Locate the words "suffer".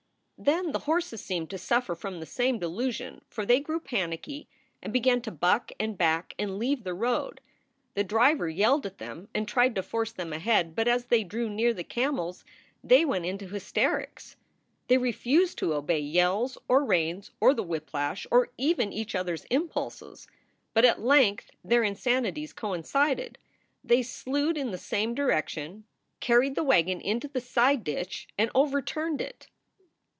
1.59-1.93